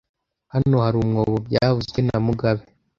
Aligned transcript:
Hano 0.53 0.75
hari 0.83 0.95
umwobo 0.99 1.35
byavuzwe 1.47 1.99
na 2.07 2.17
mugabe 2.25 2.63